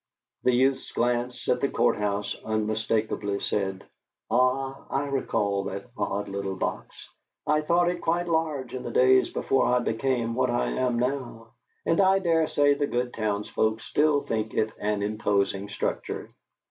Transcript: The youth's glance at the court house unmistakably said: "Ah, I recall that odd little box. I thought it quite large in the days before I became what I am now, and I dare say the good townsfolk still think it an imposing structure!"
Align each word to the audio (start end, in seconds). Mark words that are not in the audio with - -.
The 0.41 0.51
youth's 0.53 0.91
glance 0.93 1.47
at 1.47 1.61
the 1.61 1.69
court 1.69 1.95
house 1.99 2.35
unmistakably 2.43 3.39
said: 3.39 3.83
"Ah, 4.31 4.87
I 4.89 5.05
recall 5.05 5.65
that 5.65 5.91
odd 5.95 6.27
little 6.27 6.55
box. 6.55 7.07
I 7.45 7.61
thought 7.61 7.87
it 7.87 8.01
quite 8.01 8.27
large 8.27 8.73
in 8.73 8.81
the 8.81 8.89
days 8.89 9.29
before 9.31 9.67
I 9.67 9.77
became 9.77 10.33
what 10.33 10.49
I 10.49 10.69
am 10.69 10.97
now, 10.97 11.49
and 11.85 12.01
I 12.01 12.17
dare 12.17 12.47
say 12.47 12.73
the 12.73 12.87
good 12.87 13.13
townsfolk 13.13 13.79
still 13.79 14.21
think 14.23 14.55
it 14.55 14.71
an 14.79 15.03
imposing 15.03 15.69
structure!" 15.69 16.31